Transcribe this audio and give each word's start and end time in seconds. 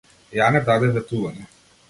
Јане 0.37 0.61
даде 0.69 0.89
ветување. 0.97 1.47